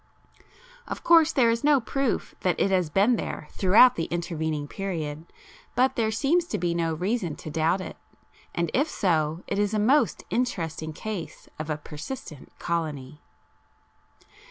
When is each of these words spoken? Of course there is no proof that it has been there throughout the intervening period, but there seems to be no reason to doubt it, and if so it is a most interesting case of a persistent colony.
Of 0.87 1.03
course 1.03 1.31
there 1.31 1.51
is 1.51 1.63
no 1.63 1.79
proof 1.79 2.33
that 2.41 2.59
it 2.59 2.71
has 2.71 2.89
been 2.89 3.17
there 3.17 3.47
throughout 3.51 3.93
the 3.95 4.05
intervening 4.05 4.67
period, 4.67 5.31
but 5.75 5.95
there 5.95 6.09
seems 6.09 6.45
to 6.45 6.57
be 6.57 6.73
no 6.73 6.95
reason 6.95 7.35
to 7.35 7.51
doubt 7.51 7.81
it, 7.81 7.97
and 8.55 8.71
if 8.73 8.89
so 8.89 9.43
it 9.45 9.59
is 9.59 9.75
a 9.75 9.79
most 9.79 10.23
interesting 10.31 10.91
case 10.91 11.47
of 11.59 11.69
a 11.69 11.77
persistent 11.77 12.51
colony. 12.57 13.21